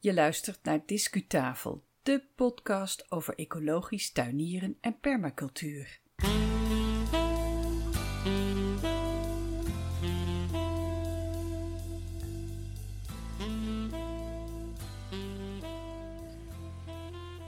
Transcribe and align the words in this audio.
Je 0.00 0.14
luistert 0.14 0.64
naar 0.64 0.80
Discutafel, 0.86 1.84
de 2.02 2.22
podcast 2.34 3.10
over 3.10 3.34
ecologisch 3.34 4.12
tuinieren 4.12 4.78
en 4.80 5.00
permacultuur. 5.00 6.00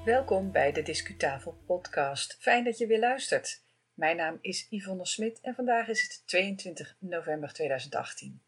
Welkom 0.04 0.52
bij 0.52 0.72
de 0.72 0.82
Discutafel 0.82 1.58
podcast. 1.66 2.36
Fijn 2.40 2.64
dat 2.64 2.78
je 2.78 2.86
weer 2.86 2.98
luistert. 2.98 3.64
Mijn 3.94 4.16
naam 4.16 4.38
is 4.40 4.66
Yvonne 4.70 5.06
Smit 5.06 5.40
en 5.40 5.54
vandaag 5.54 5.88
is 5.88 6.02
het 6.02 6.22
22 6.26 6.96
november 6.98 7.52
2018. 7.52 8.40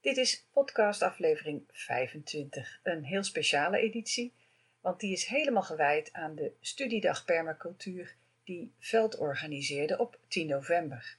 Dit 0.00 0.16
is 0.16 0.46
podcast 0.52 1.02
aflevering 1.02 1.62
25, 1.72 2.80
een 2.82 3.04
heel 3.04 3.22
speciale 3.22 3.78
editie, 3.78 4.34
want 4.80 5.00
die 5.00 5.12
is 5.12 5.24
helemaal 5.24 5.62
gewijd 5.62 6.12
aan 6.12 6.34
de 6.34 6.52
studiedag 6.60 7.24
permacultuur 7.24 8.16
die 8.44 8.72
Veld 8.78 9.16
organiseerde 9.16 9.98
op 9.98 10.18
10 10.28 10.46
november. 10.46 11.18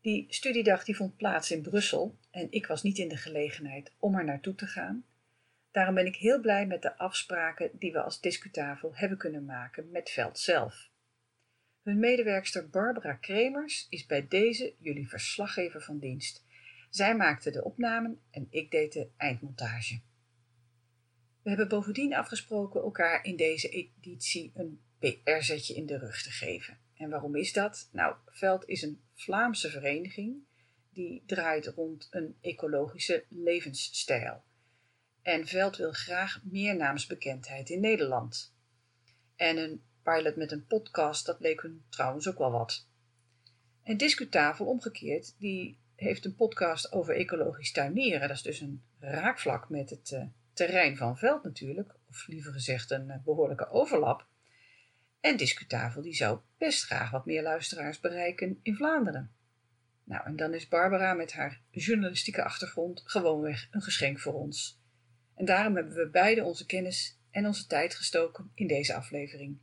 Die 0.00 0.26
studiedag 0.28 0.84
die 0.84 0.96
vond 0.96 1.16
plaats 1.16 1.50
in 1.50 1.62
Brussel 1.62 2.16
en 2.30 2.46
ik 2.50 2.66
was 2.66 2.82
niet 2.82 2.98
in 2.98 3.08
de 3.08 3.16
gelegenheid 3.16 3.92
om 3.98 4.14
er 4.14 4.24
naartoe 4.24 4.54
te 4.54 4.66
gaan. 4.66 5.06
Daarom 5.70 5.94
ben 5.94 6.06
ik 6.06 6.16
heel 6.16 6.40
blij 6.40 6.66
met 6.66 6.82
de 6.82 6.96
afspraken 6.96 7.70
die 7.72 7.92
we 7.92 8.02
als 8.02 8.20
discutafel 8.20 8.90
hebben 8.94 9.18
kunnen 9.18 9.44
maken 9.44 9.90
met 9.90 10.10
Veld 10.10 10.38
zelf. 10.38 10.90
Hun 11.82 11.98
medewerkster 11.98 12.68
Barbara 12.68 13.12
Kremers 13.12 13.86
is 13.90 14.06
bij 14.06 14.28
deze 14.28 14.74
jullie 14.78 15.08
verslaggever 15.08 15.82
van 15.82 15.98
dienst. 15.98 16.45
Zij 16.96 17.16
maakte 17.16 17.50
de 17.50 17.64
opnamen 17.64 18.20
en 18.30 18.46
ik 18.50 18.70
deed 18.70 18.92
de 18.92 19.08
eindmontage. 19.16 20.00
We 21.42 21.48
hebben 21.48 21.68
bovendien 21.68 22.14
afgesproken 22.14 22.80
elkaar 22.80 23.24
in 23.24 23.36
deze 23.36 23.68
editie 23.68 24.52
een 24.54 24.80
PR-zetje 24.98 25.74
in 25.74 25.86
de 25.86 25.98
rug 25.98 26.22
te 26.22 26.30
geven. 26.30 26.78
En 26.94 27.10
waarom 27.10 27.36
is 27.36 27.52
dat? 27.52 27.88
Nou, 27.92 28.16
Veld 28.26 28.68
is 28.68 28.82
een 28.82 29.00
Vlaamse 29.14 29.70
vereniging 29.70 30.36
die 30.90 31.22
draait 31.26 31.66
rond 31.66 32.08
een 32.10 32.36
ecologische 32.40 33.24
levensstijl. 33.28 34.42
En 35.22 35.46
Veld 35.46 35.76
wil 35.76 35.92
graag 35.92 36.40
meer 36.44 36.76
naamsbekendheid 36.76 37.70
in 37.70 37.80
Nederland. 37.80 38.54
En 39.34 39.56
een 39.56 39.82
pilot 40.02 40.36
met 40.36 40.52
een 40.52 40.66
podcast, 40.66 41.26
dat 41.26 41.40
leek 41.40 41.62
hun 41.62 41.84
trouwens 41.88 42.28
ook 42.28 42.38
wel 42.38 42.50
wat. 42.50 42.88
En 43.82 43.96
Discutafel 43.96 44.66
omgekeerd, 44.66 45.34
die 45.38 45.84
heeft 45.96 46.24
een 46.24 46.34
podcast 46.34 46.92
over 46.92 47.14
ecologisch 47.14 47.72
tuinieren. 47.72 48.20
Dat 48.20 48.36
is 48.36 48.42
dus 48.42 48.60
een 48.60 48.82
raakvlak 48.98 49.68
met 49.68 49.90
het 49.90 50.10
uh, 50.10 50.22
terrein 50.52 50.96
van 50.96 51.18
Veld 51.18 51.42
natuurlijk, 51.42 51.94
of 52.08 52.26
liever 52.26 52.52
gezegd 52.52 52.90
een 52.90 53.08
uh, 53.08 53.16
behoorlijke 53.24 53.68
overlap. 53.68 54.26
En 55.20 55.36
Discutafel 55.36 56.02
die 56.02 56.14
zou 56.14 56.40
best 56.58 56.84
graag 56.84 57.10
wat 57.10 57.26
meer 57.26 57.42
luisteraars 57.42 58.00
bereiken 58.00 58.60
in 58.62 58.74
Vlaanderen. 58.74 59.34
Nou, 60.04 60.26
en 60.26 60.36
dan 60.36 60.54
is 60.54 60.68
Barbara 60.68 61.14
met 61.14 61.32
haar 61.32 61.60
journalistieke 61.70 62.44
achtergrond 62.44 63.02
gewoonweg 63.04 63.68
een 63.70 63.82
geschenk 63.82 64.20
voor 64.20 64.34
ons. 64.34 64.80
En 65.34 65.44
daarom 65.44 65.76
hebben 65.76 65.94
we 65.94 66.08
beide 66.08 66.44
onze 66.44 66.66
kennis 66.66 67.18
en 67.30 67.46
onze 67.46 67.66
tijd 67.66 67.94
gestoken 67.94 68.50
in 68.54 68.66
deze 68.66 68.94
aflevering. 68.94 69.58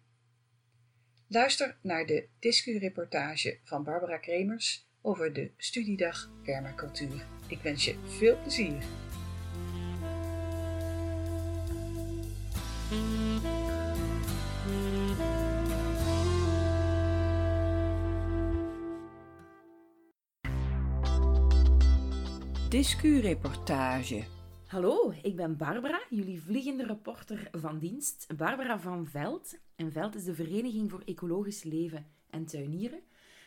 Luister 1.27 1.77
naar 1.81 2.05
de 2.05 2.27
discu-reportage 2.39 3.59
van 3.63 3.83
Barbara 3.83 4.17
Kremers 4.17 4.87
over 5.05 5.33
de 5.33 5.51
studiedag 5.57 6.29
permacultuur. 6.43 7.25
Ik 7.47 7.61
wens 7.61 7.85
je 7.85 7.95
veel 8.07 8.37
plezier. 8.41 8.83
Discu-reportage. 22.69 24.23
Hallo, 24.67 25.13
ik 25.21 25.35
ben 25.35 25.57
Barbara, 25.57 26.01
jullie 26.09 26.41
vliegende 26.41 26.85
reporter 26.85 27.49
van 27.51 27.79
dienst. 27.79 28.27
Barbara 28.37 28.79
van 28.79 29.07
Veld. 29.07 29.57
En 29.75 29.91
Veld 29.91 30.15
is 30.15 30.23
de 30.23 30.33
Vereniging 30.33 30.91
voor 30.91 31.01
Ecologisch 31.05 31.63
Leven 31.63 32.05
en 32.29 32.45
Tuinieren. 32.45 32.99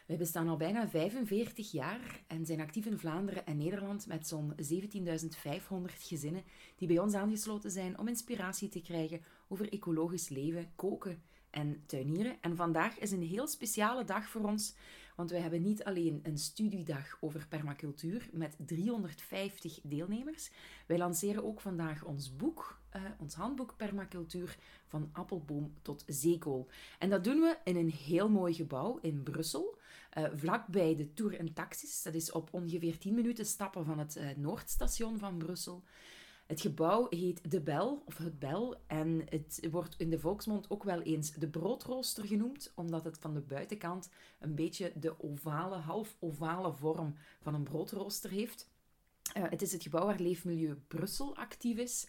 Wij 0.06 0.16
bestaan 0.16 0.48
al 0.48 0.56
bijna 0.56 0.88
45 0.88 1.70
jaar 1.70 2.22
en 2.26 2.46
zijn 2.46 2.60
actief 2.60 2.86
in 2.86 2.98
Vlaanderen 2.98 3.46
en 3.46 3.56
Nederland 3.56 4.06
met 4.06 4.26
zo'n 4.26 4.52
17.500 4.52 5.94
gezinnen 5.98 6.44
die 6.76 6.88
bij 6.88 6.98
ons 6.98 7.14
aangesloten 7.14 7.70
zijn 7.70 7.98
om 7.98 8.08
inspiratie 8.08 8.68
te 8.68 8.82
krijgen 8.82 9.22
over 9.48 9.72
ecologisch 9.72 10.28
leven, 10.28 10.72
koken 10.76 11.22
en 11.50 11.82
tuinieren. 11.86 12.36
En 12.40 12.56
vandaag 12.56 12.98
is 12.98 13.10
een 13.10 13.22
heel 13.22 13.46
speciale 13.46 14.04
dag 14.04 14.28
voor 14.28 14.44
ons, 14.44 14.74
want 15.16 15.30
wij 15.30 15.40
hebben 15.40 15.62
niet 15.62 15.84
alleen 15.84 16.20
een 16.22 16.38
studiedag 16.38 17.16
over 17.20 17.46
permacultuur 17.48 18.28
met 18.32 18.56
350 18.58 19.80
deelnemers. 19.82 20.50
Wij 20.86 20.98
lanceren 20.98 21.44
ook 21.44 21.60
vandaag 21.60 22.04
ons 22.04 22.36
boek, 22.36 22.80
uh, 22.96 23.02
ons 23.18 23.34
handboek 23.34 23.74
Permacultuur 23.76 24.56
van 24.86 25.08
appelboom 25.12 25.74
tot 25.82 26.04
zeekool. 26.06 26.68
En 26.98 27.10
dat 27.10 27.24
doen 27.24 27.40
we 27.40 27.56
in 27.64 27.76
een 27.76 27.90
heel 27.90 28.28
mooi 28.28 28.54
gebouw 28.54 28.98
in 29.02 29.22
Brussel, 29.22 29.78
uh, 30.18 30.24
vlakbij 30.34 30.96
de 30.96 31.12
Tour 31.12 31.38
en 31.38 31.52
Taxis. 31.52 32.02
Dat 32.02 32.14
is 32.14 32.32
op 32.32 32.48
ongeveer 32.52 32.98
10 32.98 33.14
minuten 33.14 33.46
stappen 33.46 33.84
van 33.84 33.98
het 33.98 34.16
uh, 34.16 34.28
Noordstation 34.36 35.18
van 35.18 35.38
Brussel. 35.38 35.82
Het 36.46 36.60
gebouw 36.60 37.06
heet 37.10 37.50
De 37.50 37.60
Bel, 37.60 38.02
of 38.06 38.18
Het 38.18 38.38
Bel, 38.38 38.76
en 38.86 39.22
het 39.28 39.68
wordt 39.70 39.94
in 39.98 40.10
de 40.10 40.18
volksmond 40.18 40.70
ook 40.70 40.84
wel 40.84 41.02
eens 41.02 41.32
de 41.32 41.48
broodrooster 41.48 42.26
genoemd, 42.26 42.72
omdat 42.74 43.04
het 43.04 43.18
van 43.18 43.34
de 43.34 43.40
buitenkant 43.40 44.08
een 44.38 44.54
beetje 44.54 44.92
de 44.94 45.22
ovale, 45.22 45.76
half 45.76 46.16
ovale 46.18 46.72
vorm 46.72 47.14
van 47.40 47.54
een 47.54 47.62
broodrooster 47.62 48.30
heeft. 48.30 48.70
Uh, 49.36 49.44
het 49.48 49.62
is 49.62 49.72
het 49.72 49.82
gebouw 49.82 50.04
waar 50.04 50.20
Leefmilieu 50.20 50.74
Brussel 50.88 51.36
actief 51.36 51.76
is. 51.76 52.06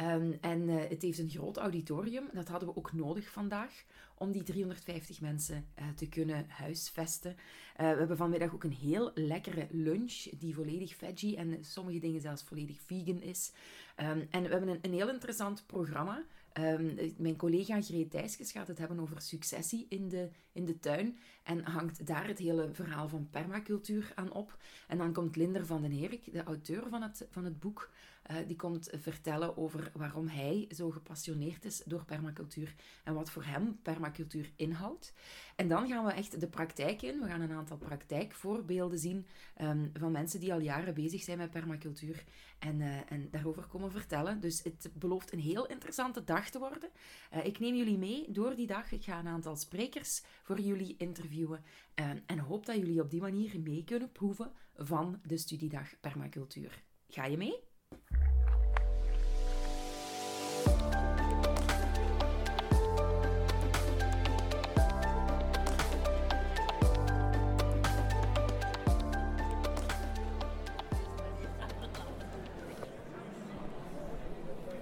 Um, 0.00 0.38
en 0.40 0.68
uh, 0.68 0.88
het 0.88 1.02
heeft 1.02 1.18
een 1.18 1.30
groot 1.30 1.56
auditorium. 1.56 2.28
Dat 2.32 2.48
hadden 2.48 2.68
we 2.68 2.76
ook 2.76 2.92
nodig 2.92 3.30
vandaag 3.30 3.84
om 4.14 4.32
die 4.32 4.42
350 4.42 5.20
mensen 5.20 5.66
uh, 5.78 5.88
te 5.96 6.08
kunnen 6.08 6.46
huisvesten. 6.48 7.36
we 7.76 7.82
hebben 7.82 8.16
vanmiddag 8.16 8.54
ook 8.54 8.64
een 8.64 8.72
heel 8.72 9.10
lekkere 9.14 9.66
lunch 9.70 10.12
die 10.38 10.54
volledig 10.54 10.94
veggie 10.94 11.36
en 11.36 11.64
sommige 11.64 11.98
dingen 11.98 12.20
zelfs 12.20 12.42
volledig 12.42 12.80
vegan 12.80 13.20
is. 13.20 13.52
Um, 13.96 14.26
en 14.30 14.42
we 14.42 14.48
hebben 14.48 14.68
een, 14.68 14.78
een 14.82 14.92
heel 14.92 15.10
interessant 15.10 15.66
programma. 15.66 16.24
Um, 16.60 17.14
mijn 17.16 17.36
collega 17.36 17.80
Greet 17.80 18.10
Thijskes 18.10 18.52
gaat 18.52 18.68
het 18.68 18.78
hebben 18.78 19.00
over 19.00 19.20
successie 19.20 19.86
in 19.88 20.08
de, 20.08 20.30
in 20.52 20.64
de 20.64 20.78
tuin. 20.78 21.18
En 21.42 21.64
hangt 21.64 22.06
daar 22.06 22.26
het 22.26 22.38
hele 22.38 22.68
verhaal 22.72 23.08
van 23.08 23.28
permacultuur 23.30 24.12
aan 24.14 24.32
op. 24.32 24.58
En 24.88 24.98
dan 24.98 25.12
komt 25.12 25.36
Linder 25.36 25.66
van 25.66 25.82
den 25.82 25.98
Herik, 25.98 26.32
de 26.32 26.42
auteur 26.42 26.88
van 26.88 27.02
het, 27.02 27.26
van 27.30 27.44
het 27.44 27.60
boek, 27.60 27.90
uh, 28.30 28.36
die 28.46 28.56
komt 28.56 28.90
vertellen 28.92 29.56
over 29.56 29.90
waarom 29.94 30.28
hij 30.28 30.68
zo 30.70 30.90
gepassioneerd 30.90 31.64
is 31.64 31.82
door 31.86 32.04
permacultuur 32.04 32.74
en 33.04 33.14
wat 33.14 33.30
voor 33.30 33.44
hem 33.44 33.78
permacultuur 33.82 34.50
inhoudt. 34.56 35.12
En 35.56 35.68
dan 35.68 35.88
gaan 35.88 36.04
we 36.04 36.12
echt 36.12 36.40
de 36.40 36.48
praktijk 36.48 37.02
in. 37.02 37.20
We 37.20 37.26
gaan 37.26 37.40
een 37.40 37.52
aantal 37.52 37.76
praktijkvoorbeelden 37.76 38.98
zien 38.98 39.26
um, 39.60 39.90
van 39.92 40.12
mensen 40.12 40.40
die 40.40 40.52
al 40.52 40.60
jaren 40.60 40.94
bezig 40.94 41.22
zijn 41.22 41.38
met 41.38 41.50
permacultuur 41.50 42.24
en, 42.58 42.80
uh, 42.80 43.12
en 43.12 43.28
daarover 43.30 43.66
komen 43.66 43.90
vertellen. 43.90 44.40
Dus 44.40 44.62
het 44.62 44.90
belooft 44.94 45.32
een 45.32 45.40
heel 45.40 45.66
interessante 45.66 46.24
dag 46.24 46.50
te 46.50 46.58
worden. 46.58 46.90
Uh, 47.34 47.44
ik 47.44 47.58
neem 47.58 47.74
jullie 47.74 47.98
mee 47.98 48.32
door 48.32 48.54
die 48.54 48.66
dag. 48.66 48.92
Ik 48.92 49.04
ga 49.04 49.18
een 49.18 49.28
aantal 49.28 49.56
sprekers 49.56 50.22
voor 50.42 50.60
jullie 50.60 50.94
interviewen 50.98 51.64
uh, 51.94 52.10
en 52.26 52.38
hoop 52.38 52.66
dat 52.66 52.76
jullie 52.76 53.02
op 53.02 53.10
die 53.10 53.20
manier 53.20 53.60
mee 53.60 53.84
kunnen 53.84 54.12
proeven 54.12 54.52
van 54.76 55.20
de 55.24 55.36
studiedag 55.36 56.00
permacultuur. 56.00 56.82
Ga 57.08 57.24
je 57.24 57.36
mee? 57.36 57.67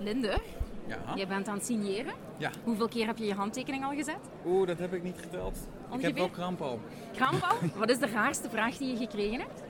Linde, 0.07 0.39
Ja. 0.87 0.97
jij 1.15 1.27
bent 1.27 1.49
aan 1.49 1.55
het 1.55 1.67
signeren. 1.67 2.13
Ja. 2.37 2.51
Hoeveel 2.65 2.89
keer 2.89 3.07
heb 3.07 3.17
je 3.19 3.25
je 3.25 3.35
handtekening 3.35 3.85
al 3.85 3.91
gezet? 3.95 4.19
Oeh, 4.47 4.67
dat 4.67 4.79
heb 4.79 4.93
ik 4.95 5.03
niet 5.03 5.17
geteld. 5.21 5.59
Ik 5.95 6.01
heb 6.01 6.15
wel 6.17 6.29
kramp 6.29 6.61
al. 6.63 6.81
Kramp 7.15 7.43
al? 7.43 7.57
Wat 7.81 7.91
is 7.91 7.99
de 7.99 8.07
raarste 8.07 8.49
vraag 8.51 8.77
die 8.77 8.91
je 8.91 8.97
gekregen 8.97 9.41
hebt? 9.41 9.63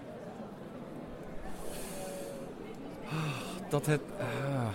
Dat 3.68 3.86
het... 3.86 4.00
ah. 4.20 4.66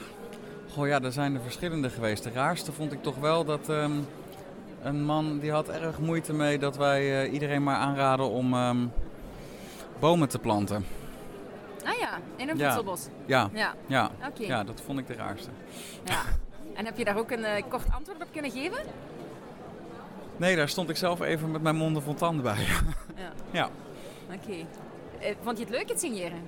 Goh 0.74 0.88
ja, 0.88 1.02
er 1.02 1.12
zijn 1.12 1.36
er 1.36 1.42
verschillende 1.42 1.90
geweest. 1.90 2.24
De 2.24 2.31
raarste 2.31 2.72
vond 2.72 2.92
ik 2.92 3.04
toch 3.04 3.18
wel 3.18 3.46
dat 3.46 3.69
ehm, 3.69 3.92
een 4.84 5.04
man 5.04 5.40
die 5.40 5.52
had 5.52 5.69
erg 5.69 6.00
moeite 6.00 6.34
mee 6.34 6.57
dat 6.60 6.78
wij 6.78 7.24
eh, 7.25 7.34
iedereen 7.34 7.64
maar 7.64 7.75
aanraden 7.78 8.30
om 8.30 8.54
ehm, 8.54 8.78
bomen 10.00 10.30
te 10.30 10.40
planten. 10.40 10.86
Ah 11.86 11.98
ja, 12.00 12.19
in 12.36 12.50
een 12.50 12.57
Ja. 12.57 12.64
voedselbos. 12.64 13.07
Ja, 13.25 13.50
Ja, 13.54 13.74
ja, 13.88 14.11
oké. 14.27 14.44
ja, 14.44 14.63
dat 14.63 14.81
vond 14.85 15.00
ik 15.00 15.07
de 15.07 15.13
raarste. 15.13 15.50
Ja. 16.03 16.21
En 16.73 16.85
heb 16.85 16.97
je 16.97 17.03
daar 17.06 17.18
ook 17.18 17.31
een 17.31 17.44
eh, 17.44 17.63
kort 17.69 17.85
antwoord 17.94 18.21
op 18.21 18.27
kunnen 18.31 18.51
geven? 18.51 18.79
Nee, 20.38 20.56
daar 20.56 20.69
stond 20.69 20.89
ik 20.89 20.95
zelf 20.97 21.21
even 21.21 21.51
met 21.51 21.62
mijn 21.62 21.75
monden 21.75 22.01
vol 22.03 22.13
tanden 22.13 22.44
bij. 22.44 22.57
Ja. 23.15 23.31
ja. 23.59 23.69
Oké. 24.33 24.65
Eh, 25.19 25.35
vond 25.44 25.57
je 25.57 25.63
het 25.63 25.73
leuk, 25.73 25.89
het 25.89 26.00
signeren? 26.00 26.41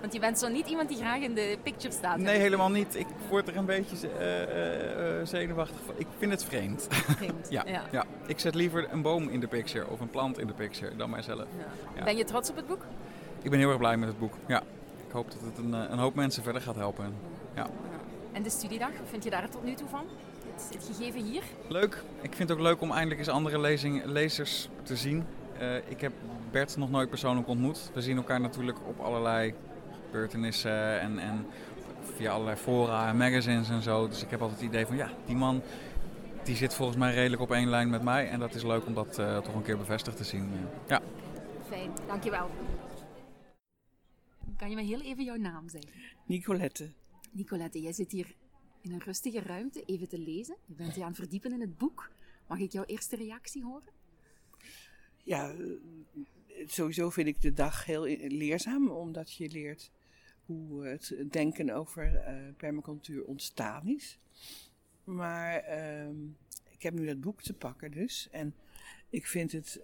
Want 0.00 0.14
je 0.14 0.20
bent 0.20 0.38
zo 0.38 0.48
niet 0.48 0.66
iemand 0.66 0.88
die 0.88 0.96
graag 0.98 1.20
in 1.20 1.34
de 1.34 1.58
picture 1.62 1.92
staat. 1.94 2.18
Nee, 2.18 2.38
helemaal 2.38 2.70
niet. 2.70 2.96
Ik 2.96 3.06
word 3.28 3.48
er 3.48 3.56
een 3.56 3.64
beetje 3.64 4.08
eh, 4.08 5.26
zenuwachtig 5.26 5.76
van. 5.86 5.94
Ik 5.98 6.06
vind 6.18 6.32
het 6.32 6.44
vreemd. 6.44 6.86
Vreemd. 6.90 7.50
Ja, 7.50 7.62
Ja. 7.66 7.82
ja. 7.90 8.04
Ik 8.26 8.38
zet 8.38 8.54
liever 8.54 8.86
een 8.92 9.02
boom 9.02 9.28
in 9.28 9.40
de 9.40 9.46
picture 9.46 9.88
of 9.88 10.00
een 10.00 10.10
plant 10.10 10.38
in 10.38 10.46
de 10.46 10.52
picture 10.52 10.96
dan 10.96 11.10
mijzelf. 11.10 11.38
Ja. 11.38 11.64
Ja. 11.96 12.04
Ben 12.04 12.16
je 12.16 12.24
trots 12.24 12.50
op 12.50 12.56
het 12.56 12.66
boek? 12.66 12.84
Ik 13.42 13.50
ben 13.50 13.58
heel 13.58 13.68
erg 13.68 13.78
blij 13.78 13.96
met 13.96 14.08
het 14.08 14.18
boek. 14.18 14.34
Ja. 14.46 14.62
Ik 15.12 15.18
hoop 15.18 15.30
dat 15.30 15.40
het 15.40 15.58
een, 15.58 15.74
eh, 15.74 15.90
een 15.90 15.98
hoop 15.98 16.14
mensen 16.14 16.42
verder 16.42 16.62
gaat 16.62 16.74
helpen. 16.74 17.14
Ja. 17.54 17.66
En 18.32 18.42
de 18.42 18.50
studiedag, 18.50 18.88
wat 18.88 19.08
vind 19.08 19.24
je 19.24 19.30
daar 19.30 19.50
tot 19.50 19.64
nu 19.64 19.74
toe 19.74 19.88
van? 19.88 20.04
Het, 20.54 20.74
het 20.74 20.96
gegeven 20.96 21.22
hier? 21.24 21.42
Leuk. 21.68 22.02
Ik 22.20 22.34
vind 22.34 22.48
het 22.48 22.58
ook 22.58 22.64
leuk 22.64 22.80
om 22.80 22.90
eindelijk 22.90 23.18
eens 23.18 23.28
andere 23.28 23.60
lezing, 23.60 24.04
lezers 24.04 24.68
te 24.82 24.96
zien. 24.96 25.24
Eh, 25.58 25.76
ik 25.76 26.00
heb 26.00 26.12
Bert 26.50 26.76
nog 26.76 26.90
nooit 26.90 27.08
persoonlijk 27.08 27.48
ontmoet. 27.48 27.90
We 27.94 28.02
zien 28.02 28.16
elkaar 28.16 28.40
natuurlijk 28.40 28.78
op 28.86 29.00
allerlei 29.00 29.54
gebeurtenissen 30.04 31.00
en, 31.00 31.18
en 31.18 31.46
via 32.16 32.32
allerlei 32.32 32.56
fora 32.56 33.08
en 33.08 33.16
magazines 33.16 33.68
en 33.68 33.82
zo. 33.82 34.08
Dus 34.08 34.22
ik 34.22 34.30
heb 34.30 34.40
altijd 34.42 34.60
het 34.60 34.68
idee 34.68 34.86
van 34.86 34.96
ja, 34.96 35.10
die 35.26 35.36
man 35.36 35.62
die 36.42 36.56
zit 36.56 36.74
volgens 36.74 36.98
mij 36.98 37.14
redelijk 37.14 37.42
op 37.42 37.52
één 37.52 37.68
lijn 37.68 37.90
met 37.90 38.02
mij. 38.02 38.28
En 38.28 38.38
dat 38.38 38.54
is 38.54 38.62
leuk 38.62 38.86
om 38.86 38.94
dat 38.94 39.18
eh, 39.18 39.36
toch 39.36 39.54
een 39.54 39.62
keer 39.62 39.78
bevestigd 39.78 40.16
te 40.16 40.24
zien. 40.24 40.52
Ja. 40.86 41.00
Fijn, 41.68 41.90
dankjewel. 42.06 42.50
Kan 44.62 44.70
je 44.70 44.76
me 44.76 44.82
heel 44.82 45.00
even 45.00 45.24
jouw 45.24 45.36
naam 45.36 45.68
zeggen? 45.68 45.90
Nicolette. 46.26 46.92
Nicolette, 47.32 47.80
jij 47.80 47.92
zit 47.92 48.12
hier 48.12 48.34
in 48.80 48.92
een 48.92 49.00
rustige 49.00 49.40
ruimte 49.40 49.84
even 49.84 50.08
te 50.08 50.18
lezen. 50.18 50.56
Je 50.66 50.74
bent 50.74 50.94
je 50.94 51.00
aan 51.00 51.06
het 51.06 51.16
verdiepen 51.16 51.52
in 51.52 51.60
het 51.60 51.78
boek. 51.78 52.10
Mag 52.48 52.58
ik 52.58 52.72
jouw 52.72 52.84
eerste 52.84 53.16
reactie 53.16 53.62
horen? 53.64 53.92
Ja, 55.24 55.50
eh, 55.50 55.66
sowieso 56.66 57.10
vind 57.10 57.28
ik 57.28 57.40
de 57.40 57.52
dag 57.52 57.84
heel 57.84 58.04
leerzaam, 58.28 58.90
omdat 58.90 59.32
je 59.32 59.50
leert 59.50 59.90
hoe 60.44 60.86
het 60.86 61.14
denken 61.30 61.70
over 61.70 62.16
eh, 62.16 62.54
permacultuur 62.56 63.24
ontstaan 63.24 63.86
is. 63.86 64.18
Maar 65.04 65.56
ehm, 65.56 66.24
ik 66.70 66.82
heb 66.82 66.94
nu 66.94 67.06
dat 67.06 67.20
boek 67.20 67.42
te 67.42 67.54
pakken 67.54 67.90
dus. 67.90 68.28
En 68.30 68.54
ik 69.08 69.26
vind 69.26 69.52
het. 69.52 69.80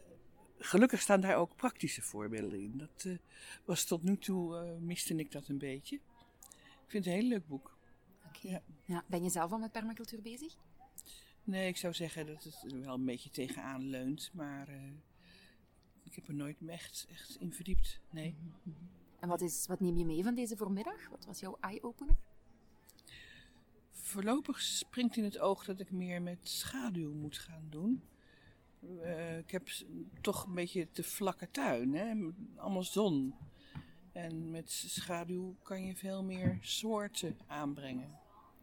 Gelukkig 0.59 1.01
staan 1.01 1.21
daar 1.21 1.37
ook 1.37 1.57
praktische 1.57 2.03
voorbeelden 2.03 2.61
in. 2.61 2.79
Dat 2.79 3.05
eh, 3.05 3.19
was 3.65 3.85
tot 3.85 4.03
nu 4.03 4.19
toe, 4.19 4.57
eh, 4.57 4.79
miste 4.79 5.15
ik 5.15 5.33
dat 5.33 5.49
een 5.49 5.59
beetje. 5.59 5.97
Ik 6.57 6.95
vind 6.95 7.05
het 7.05 7.15
een 7.15 7.21
heel 7.21 7.29
leuk 7.29 7.47
boek. 7.47 7.77
Ja. 8.43 8.63
Ja, 8.85 9.05
ben 9.07 9.23
je 9.23 9.31
zelf 9.31 9.53
al 9.53 9.59
met 9.59 9.73
permacultuur 9.73 10.23
bezig? 10.23 10.57
Nee, 11.45 11.69
ik 11.69 11.77
zou 11.77 11.95
zeggen 11.95 12.27
dat 12.27 12.45
het 12.45 12.73
er 12.73 12.81
wel 12.81 12.95
een 12.95 13.05
beetje 13.05 13.31
tegenaan 13.31 13.89
leunt, 13.89 14.31
maar 14.33 14.69
eh, 14.69 14.83
ik 16.03 16.15
heb 16.15 16.29
er 16.29 16.35
nooit 16.35 16.57
echt, 16.67 17.07
echt 17.11 17.37
in 17.41 17.53
verdiept. 17.53 18.01
Nee. 18.11 18.35
En 19.21 19.29
wat, 19.29 19.41
is, 19.41 19.67
wat 19.67 19.81
neem 19.81 19.97
je 19.97 20.05
mee 20.05 20.23
van 20.23 20.35
deze 20.35 20.57
voormiddag? 20.57 21.09
Wat 21.09 21.25
was 21.25 21.41
jouw 21.41 21.57
eye-opener? 21.61 22.17
Voorlopig 23.91 24.61
springt 24.61 25.17
in 25.17 25.25
het 25.25 25.39
oog 25.39 25.65
dat 25.65 25.81
ik 25.81 25.91
meer 25.91 26.23
met 26.23 26.39
schaduw 26.49 27.13
moet 27.13 27.39
gaan 27.39 27.67
doen. 27.71 28.03
Eh, 29.03 29.39
ik 29.39 29.51
heb 29.51 29.69
toch 30.21 30.47
een 30.47 30.55
beetje 30.55 30.91
te 30.91 31.03
vlakke 31.03 31.51
tuin, 31.51 31.95
hè? 31.95 32.15
allemaal 32.57 32.83
zon. 32.83 33.35
En 34.13 34.51
met 34.51 34.71
schaduw 34.71 35.57
kan 35.63 35.85
je 35.85 35.97
veel 35.97 36.25
meer 36.25 36.59
soorten 36.61 37.37
aanbrengen. 37.47 38.19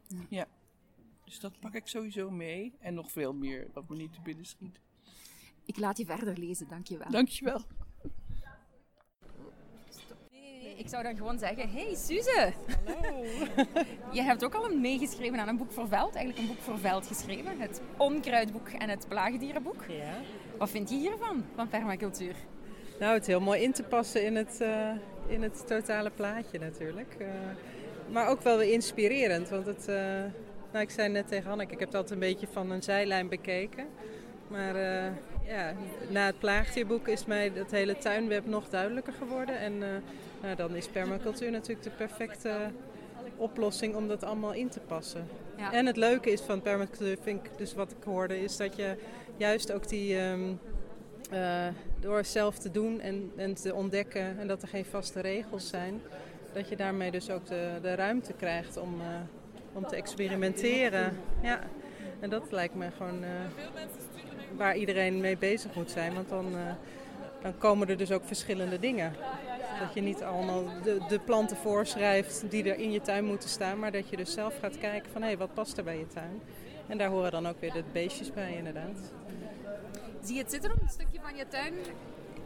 Ja. 0.08 0.26
Ja. 0.30 0.48
Dus 1.26 1.40
dat 1.40 1.60
pak 1.60 1.74
ik 1.74 1.88
sowieso 1.88 2.32
mee. 2.32 2.74
En 2.80 2.94
nog 2.94 3.12
veel 3.12 3.34
meer 3.34 3.68
wat 3.74 3.90
me 3.90 3.96
niet 3.96 4.14
te 4.14 4.22
binnen 4.22 4.46
schiet. 4.46 4.80
Ik 5.66 5.78
laat 5.78 5.98
je 5.98 6.06
verder 6.06 6.38
lezen, 6.38 6.68
dankjewel. 6.68 7.12
Dankjewel. 7.12 7.62
Nee, 10.32 10.75
ik 10.86 10.92
zou 10.92 11.04
dan 11.04 11.16
gewoon 11.16 11.40
zeggen, 11.40 11.70
hey 11.70 11.96
Suze! 11.96 12.54
Hallo. 12.86 13.24
Je 14.18 14.22
hebt 14.22 14.46
ook 14.46 14.54
al 14.54 14.66
een 14.66 14.82
meegeschreven 14.82 15.40
aan 15.40 15.48
een 15.48 15.58
boek 15.58 15.72
voor 15.72 15.88
veld, 15.88 16.16
eigenlijk 16.16 16.38
een 16.38 16.56
boek 16.56 16.62
voor 16.62 16.80
veld 16.80 17.08
geschreven. 17.08 17.60
Het 17.60 17.82
onkruidboek 17.98 18.70
en 18.70 18.90
het 18.90 19.06
plaagdierenboek. 19.08 19.84
Ja. 19.88 20.14
Wat 20.58 20.70
vind 20.70 20.90
je 20.90 20.96
hiervan, 20.96 21.46
van 21.56 21.68
permacultuur? 21.68 22.36
Nou, 23.00 23.14
het 23.14 23.22
is 23.22 23.28
heel 23.28 23.40
mooi 23.40 23.62
in 23.62 23.72
te 23.72 23.84
passen 23.84 24.26
in 24.26 24.36
het, 24.36 24.62
eh, 24.62 24.90
in 25.28 25.42
het 25.42 25.68
totale 25.68 26.10
plaatje 26.10 26.60
natuurlijk. 26.60 27.16
Eh, 27.20 27.28
maar 28.12 28.28
ook 28.28 28.42
wel 28.42 28.58
weer 28.58 28.72
inspirerend, 28.72 29.50
want 29.50 29.66
het, 29.66 29.88
eh, 29.88 29.96
nou, 30.72 30.84
ik 30.84 30.90
zei 30.90 31.10
net 31.10 31.28
tegen 31.28 31.50
Hanneke, 31.50 31.74
ik 31.74 31.80
heb 31.80 31.92
dat 31.92 32.12
een 32.12 32.20
beetje 32.20 32.48
van 32.52 32.72
een 32.72 32.84
zijlijn 32.84 33.30
bekeken. 33.30 33.86
Maar 34.48 34.76
eh, 34.76 35.12
ja, 35.48 35.74
na 36.10 36.26
het 36.26 36.40
plaagdierboek 36.40 37.08
is 37.08 37.26
mij 37.26 37.54
dat 37.54 37.72
hele 37.72 37.98
tuinweb 37.98 38.46
nog 38.46 38.70
duidelijker 38.70 39.14
geworden. 39.14 39.58
En 39.58 39.84
eh, 39.84 39.90
nou, 40.42 40.56
dan 40.56 40.76
is 40.76 40.88
permacultuur 40.88 41.52
natuurlijk 41.52 41.84
de 41.84 41.90
perfecte 41.90 42.58
oplossing 43.38 43.96
om 43.96 44.08
dat 44.08 44.24
allemaal 44.24 44.54
in 44.54 44.70
te 44.70 44.80
passen. 44.80 45.28
Ja. 45.58 45.74
En 45.74 45.86
het 45.86 45.98
leuke 45.98 46.32
is 46.32 46.42
van 46.42 46.62
permacultuur, 46.62 47.18
vind 47.22 47.46
ik, 47.46 47.58
dus 47.58 47.74
wat 47.74 47.92
ik 47.92 48.04
hoorde, 48.04 48.44
is 48.44 48.58
dat 48.58 48.76
je 48.76 48.96
juist 49.38 49.72
ook 49.72 49.88
die, 49.88 50.18
eh, 51.32 51.68
door 52.00 52.26
zelf 52.26 52.58
te 52.58 52.72
doen 52.72 53.02
en, 53.02 53.32
en 53.36 53.54
te 53.54 53.74
ontdekken 53.74 54.40
en 54.40 54.48
dat 54.48 54.62
er 54.62 54.68
geen 54.68 54.86
vaste 54.86 55.20
regels 55.20 55.68
zijn, 55.68 56.02
dat 56.54 56.70
je 56.70 56.76
daarmee 56.76 57.12
dus 57.12 57.30
ook 57.30 57.46
de, 57.46 57.70
de 57.82 57.96
ruimte 57.96 58.34
krijgt 58.34 58.78
om, 58.78 59.02
om 59.74 59.88
te 59.88 59.96
experimenteren. 59.96 61.18
Ja, 61.42 61.60
en 62.20 62.30
dat 62.30 62.52
lijkt 62.52 62.76
me 62.76 62.92
gewoon 62.98 63.24
waar 64.58 64.76
iedereen 64.76 65.20
mee 65.20 65.38
bezig 65.38 65.76
moet 65.76 65.92
zijn, 65.92 66.14
want 66.14 66.30
dan, 66.30 66.46
eh, 66.46 66.62
dan 67.42 67.58
komen 67.58 67.88
er 67.88 67.98
dus 67.98 68.12
ook 68.12 68.26
verschillende 68.26 68.80
dingen. 68.80 69.14
Dat 69.80 69.94
je 69.94 70.02
niet 70.02 70.24
allemaal 70.24 70.64
de, 70.84 71.02
de 71.08 71.20
planten 71.20 71.58
voorschrijft 71.58 72.44
die 72.50 72.70
er 72.70 72.80
in 72.80 72.92
je 72.92 73.02
tuin 73.02 73.26
moeten 73.26 73.50
staan, 73.50 73.80
maar 73.80 73.92
dat 73.92 74.10
je 74.10 74.18
dus 74.18 74.34
zelf 74.34 74.60
gaat 74.60 74.78
kijken 74.78 75.12
van 75.12 75.22
hé, 75.22 75.38
wat 75.38 75.54
past 75.54 75.78
er 75.78 75.84
bij 75.84 75.98
je 75.98 76.08
tuin. 76.08 76.42
En 76.88 76.98
daar 76.98 77.10
horen 77.10 77.32
dan 77.32 77.48
ook 77.48 77.60
weer 77.60 77.74
de 77.74 77.84
beestjes 77.92 78.34
bij 78.34 78.56
inderdaad. 78.58 78.98
Zie 80.24 80.36
je 80.36 80.42
het 80.42 80.52
zitten 80.52 80.72
een 80.72 80.90
stukje 80.90 81.20
van 81.22 81.36
je 81.36 81.48
tuin 81.48 81.74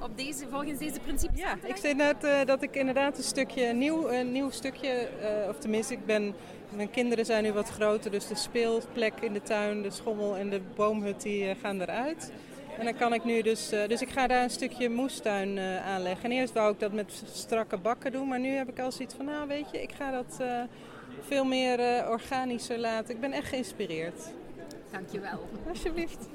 op 0.02 0.18
deze, 0.18 0.48
volgens 0.50 0.80
deze 0.80 1.00
principes 1.00 1.40
Ja, 1.40 1.58
ik 1.64 1.76
zei 1.76 1.94
net 1.94 2.24
eh, 2.24 2.46
dat 2.46 2.62
ik 2.62 2.76
inderdaad 2.76 3.18
een 3.18 3.24
stukje 3.24 3.74
nieuw, 3.74 4.10
een 4.10 4.32
nieuw 4.32 4.50
stukje, 4.50 4.90
eh, 4.90 5.50
of 5.50 5.58
tenminste, 5.58 5.94
ik 5.94 6.06
ben, 6.06 6.36
mijn 6.70 6.90
kinderen 6.90 7.26
zijn 7.26 7.44
nu 7.44 7.52
wat 7.52 7.70
groter, 7.70 8.12
dus 8.12 8.28
de 8.28 8.36
speelplek 8.36 9.14
in 9.22 9.34
de 9.34 9.42
tuin, 9.42 9.82
de 9.82 9.90
schommel 9.90 10.38
en 10.38 10.50
de 10.50 10.62
boomhut 10.76 11.22
die 11.22 11.50
eh, 11.50 11.56
gaan 11.62 11.82
eruit. 11.82 12.32
En 12.78 12.86
dan 12.86 12.96
kan 12.96 13.14
ik 13.14 13.24
nu 13.24 13.42
dus, 13.42 13.70
dus 13.70 14.02
ik 14.02 14.10
ga 14.10 14.28
daar 14.28 14.44
een 14.44 14.50
stukje 14.50 14.90
moestuin 14.90 15.60
aanleggen. 15.60 16.26
En 16.26 16.32
eerst 16.32 16.54
wou 16.54 16.74
ik 16.74 16.80
dat 16.80 16.94
met 16.94 17.24
strakke 17.34 17.78
bakken 17.78 18.12
doen, 18.12 18.28
maar 18.28 18.40
nu 18.40 18.50
heb 18.50 18.70
ik 18.70 18.80
al 18.80 18.92
zoiets 18.92 19.16
van, 19.16 19.26
nou 19.26 19.48
weet 19.48 19.72
je, 19.72 19.82
ik 19.82 19.92
ga 19.92 20.12
dat 20.12 20.38
veel 21.22 21.44
meer 21.44 22.10
organischer 22.10 22.78
laten. 22.78 23.16
Ik 23.16 23.22
ben 23.22 23.32
echt 23.32 23.48
geïnspireerd. 23.48 24.32
Dankjewel. 24.92 25.50
Alsjeblieft. 25.68 26.28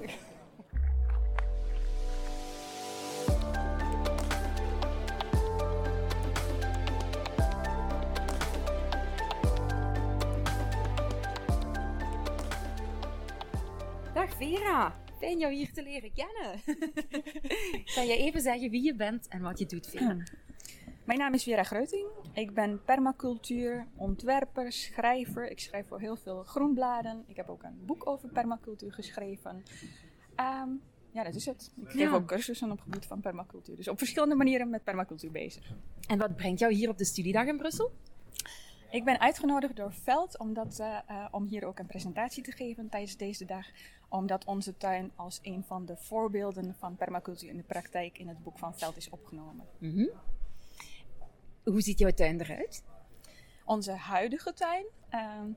Vera, 14.48 14.94
fijn 15.18 15.38
jou 15.38 15.52
hier 15.52 15.72
te 15.72 15.82
leren 15.82 16.12
kennen. 16.12 16.60
kan 17.94 18.06
je 18.06 18.16
even 18.16 18.40
zeggen 18.40 18.70
wie 18.70 18.82
je 18.82 18.94
bent 18.94 19.28
en 19.28 19.42
wat 19.42 19.58
je 19.58 19.66
doet, 19.66 19.86
Vera? 19.86 20.16
Mijn 21.04 21.18
naam 21.18 21.34
is 21.34 21.42
Vera 21.42 21.62
Greuting. 21.62 22.06
Ik 22.32 22.54
ben 22.54 22.84
permacultuur, 22.84 23.86
ontwerper, 23.96 24.72
schrijver. 24.72 25.50
Ik 25.50 25.60
schrijf 25.60 25.86
voor 25.86 26.00
heel 26.00 26.16
veel 26.16 26.42
groenbladen. 26.42 27.24
Ik 27.26 27.36
heb 27.36 27.48
ook 27.48 27.62
een 27.62 27.82
boek 27.86 28.06
over 28.06 28.28
permacultuur 28.28 28.92
geschreven. 28.92 29.62
Ehm, 30.34 30.68
ja, 31.10 31.22
dat 31.24 31.34
is 31.34 31.46
het. 31.46 31.72
Ik 31.80 31.90
geef 31.90 32.00
Ja. 32.00 32.14
ook 32.14 32.26
cursussen 32.26 32.70
op 32.70 32.76
het 32.76 32.84
gebied 32.84 33.06
van 33.06 33.20
permacultuur. 33.20 33.76
Dus 33.76 33.88
op 33.88 33.98
verschillende 33.98 34.34
manieren 34.34 34.70
met 34.70 34.84
permacultuur 34.84 35.30
bezig. 35.30 35.72
En 36.08 36.18
wat 36.18 36.36
brengt 36.36 36.58
jou 36.60 36.72
hier 36.72 36.88
op 36.88 36.98
de 36.98 37.04
studiedag 37.04 37.46
in 37.46 37.56
Brussel? 37.56 37.92
Ik 38.94 39.04
ben 39.04 39.20
uitgenodigd 39.20 39.76
door 39.76 39.92
Veld 39.92 40.38
omdat, 40.38 40.78
eh, 40.78 40.98
eh, 41.06 41.26
om 41.30 41.44
hier 41.44 41.64
ook 41.64 41.78
een 41.78 41.86
presentatie 41.86 42.42
te 42.42 42.52
geven 42.52 42.88
tijdens 42.88 43.16
deze 43.16 43.44
dag. 43.44 43.66
Omdat 44.08 44.44
onze 44.44 44.76
tuin 44.76 45.12
als 45.16 45.38
een 45.42 45.64
van 45.64 45.86
de 45.86 45.96
voorbeelden 45.96 46.74
van 46.74 46.96
permacultuur 46.96 47.48
in 47.48 47.56
de 47.56 47.62
praktijk 47.62 48.18
in 48.18 48.28
het 48.28 48.42
boek 48.42 48.58
van 48.58 48.74
Veld 48.74 48.96
is 48.96 49.10
opgenomen. 49.10 49.66
Mhm. 49.78 50.06
Hoe 51.62 51.80
ziet 51.80 51.98
jouw 51.98 52.10
tuin 52.10 52.40
eruit? 52.40 52.84
Onze 53.64 53.92
huidige 53.92 54.52
tuin 54.52 54.84
ehm, 55.08 55.48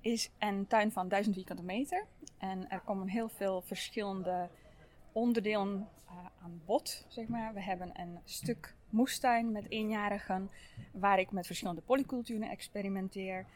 is 0.00 0.30
een 0.38 0.66
tuin 0.66 0.92
van 0.92 1.08
1000 1.08 1.34
vierkante 1.34 1.62
meter. 1.62 2.06
En 2.38 2.70
er 2.70 2.80
komen 2.80 3.08
heel 3.08 3.28
veel 3.28 3.62
verschillende 3.62 4.48
onderdelen 5.12 5.88
eh, 6.06 6.14
aan 6.42 6.62
bod, 6.64 7.04
zeg 7.08 7.28
maar. 7.28 7.54
We 7.54 7.62
hebben 7.62 8.00
een 8.00 8.18
stuk 8.24 8.76
moestuin 8.90 9.52
met 9.52 9.70
eenjarigen, 9.70 10.50
waar 10.92 11.18
ik 11.18 11.30
met 11.30 11.46
verschillende 11.46 11.80
polyculturen 11.80 12.50
experimenteer. 12.50 13.46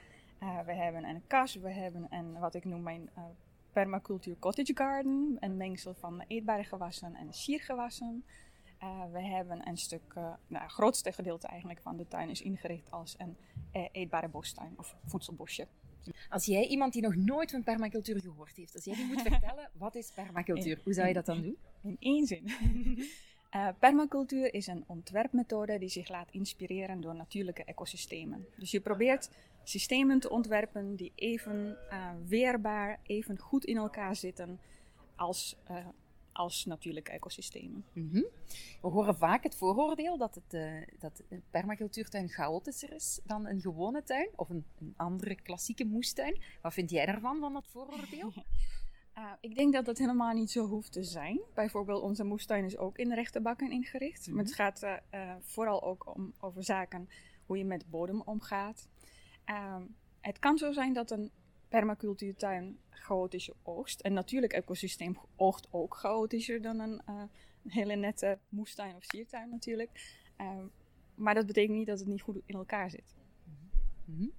Uh, 0.42 0.60
we 0.60 0.72
hebben 0.72 1.04
een 1.04 1.22
kas, 1.26 1.54
we 1.54 1.70
hebben 1.70 2.06
een, 2.10 2.38
wat 2.38 2.54
ik 2.54 2.64
noem 2.64 2.82
mijn 2.82 3.10
uh, 3.18 3.24
permacultuur 3.72 4.36
cottage 4.38 4.72
garden, 4.74 5.36
een 5.40 5.56
mengsel 5.56 5.94
van 5.94 6.24
eetbare 6.26 6.64
gewassen 6.64 7.14
en 7.14 7.32
siergewassen. 7.32 8.24
Uh, 8.82 9.00
we 9.12 9.20
hebben 9.20 9.68
een 9.68 9.76
stuk, 9.76 10.14
nou, 10.14 10.62
het 10.62 10.72
grootste 10.72 11.12
gedeelte 11.12 11.46
eigenlijk 11.46 11.80
van 11.80 11.96
de 11.96 12.08
tuin 12.08 12.28
is 12.28 12.42
ingericht 12.42 12.90
als 12.90 13.14
een 13.18 13.36
eetbare 13.92 14.28
bostuin 14.28 14.74
of 14.76 14.96
voedselbosje. 15.04 15.66
Als 16.28 16.44
jij 16.44 16.66
iemand 16.66 16.92
die 16.92 17.02
nog 17.02 17.16
nooit 17.16 17.50
van 17.50 17.62
permacultuur 17.62 18.20
gehoord 18.20 18.56
heeft, 18.56 18.74
als 18.74 18.84
jij 18.84 18.94
die 18.94 19.06
moet 19.06 19.22
vertellen, 19.32 19.70
wat 19.72 19.94
is 19.94 20.10
permacultuur? 20.14 20.80
Hoe 20.84 20.92
zou 20.92 21.08
je 21.08 21.14
dat 21.14 21.26
dan 21.26 21.42
doen? 21.42 21.56
In 21.82 21.96
één 21.98 22.26
zin. 22.26 22.44
Uh, 23.54 23.68
permacultuur 23.78 24.54
is 24.54 24.66
een 24.66 24.84
ontwerpmethode 24.86 25.78
die 25.78 25.88
zich 25.88 26.08
laat 26.08 26.30
inspireren 26.30 27.00
door 27.00 27.14
natuurlijke 27.14 27.64
ecosystemen. 27.64 28.46
Dus 28.56 28.70
je 28.70 28.80
probeert 28.80 29.30
systemen 29.62 30.20
te 30.20 30.30
ontwerpen 30.30 30.96
die 30.96 31.12
even 31.14 31.76
uh, 31.90 32.10
weerbaar, 32.26 33.00
even 33.02 33.38
goed 33.38 33.64
in 33.64 33.76
elkaar 33.76 34.16
zitten 34.16 34.60
als, 35.16 35.56
uh, 35.70 35.86
als 36.32 36.64
natuurlijke 36.64 37.10
ecosystemen. 37.10 37.84
Mm 37.92 38.10
-hmm. 38.10 38.26
We 38.80 38.88
horen 38.88 39.16
vaak 39.16 39.42
het 39.42 39.56
vooroordeel 39.56 40.16
dat, 40.18 40.34
het, 40.34 40.86
dat 40.98 41.22
een 41.28 41.42
permacultuurtuin 41.50 42.28
chaotischer 42.28 42.92
is 42.92 43.20
dan 43.24 43.46
een 43.46 43.60
gewone 43.60 44.02
tuin 44.02 44.28
of 44.36 44.48
een, 44.48 44.64
een 44.80 44.94
andere 44.96 45.34
klassieke 45.34 45.84
moestuin. 45.84 46.42
Wat 46.62 46.72
vind 46.72 46.90
jij 46.90 47.06
daarvan, 47.06 47.40
van 47.40 47.52
dat 47.52 47.66
vooroordeel? 47.66 48.32
Uh, 49.18 49.32
ik 49.40 49.54
denk 49.54 49.72
dat 49.72 49.84
dat 49.84 49.98
helemaal 49.98 50.32
niet 50.32 50.50
zo 50.50 50.66
hoeft 50.66 50.92
te 50.92 51.02
zijn. 51.02 51.40
Bijvoorbeeld 51.54 52.02
onze 52.02 52.24
moestuin 52.24 52.64
is 52.64 52.76
ook 52.76 52.98
in 52.98 53.12
rechte 53.12 53.40
bakken 53.40 53.70
ingericht. 53.70 54.28
Maar 54.28 54.44
het 54.44 54.52
mhm. 54.52 54.62
gaat 54.62 54.82
uh, 54.82 54.96
uh, 55.14 55.34
vooral 55.40 55.82
ook 55.82 56.14
om, 56.16 56.34
over 56.40 56.64
zaken 56.64 57.08
hoe 57.46 57.58
je 57.58 57.64
met 57.64 57.90
bodem 57.90 58.20
omgaat. 58.20 58.88
Ehm, 59.44 59.82
het 60.20 60.38
kan 60.38 60.58
zo 60.58 60.72
zijn 60.72 60.92
dat 60.92 61.10
een 61.10 61.30
permacultuurtuin 61.68 62.78
chaotische 62.90 63.54
oogst. 63.62 64.04
Een 64.04 64.12
natuurlijk 64.12 64.52
ecosysteem 64.52 65.18
oogt 65.36 65.68
ook 65.70 65.94
chaotischer 65.94 66.62
dan 66.62 66.78
een, 66.78 67.02
hele 67.68 67.94
nette 67.94 68.38
moestuin 68.48 68.96
of 68.96 69.04
siertuin 69.04 69.50
natuurlijk. 69.50 70.20
Ehm, 70.36 70.66
maar 71.14 71.34
dat 71.34 71.46
betekent 71.46 71.76
niet 71.76 71.86
dat 71.86 71.98
het 71.98 72.08
niet 72.08 72.22
goed 72.22 72.40
in 72.46 72.54
elkaar 72.54 72.90
zit. 72.90 73.14
Mm 74.04 74.16
-hmm. 74.16 74.32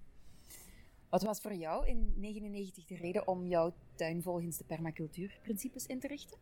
Wat 1.13 1.24
was 1.24 1.39
voor 1.39 1.53
jou 1.53 1.88
in 1.88 2.13
1999 2.15 2.86
de 2.86 2.96
reden 2.96 3.27
om 3.27 3.48
jouw 3.48 3.74
tuin 3.96 4.22
volgens 4.22 4.58
de 4.58 4.63
permacultuurprincipes 4.63 5.86
in 5.86 6.00
te 6.00 6.08
richten? 6.08 6.38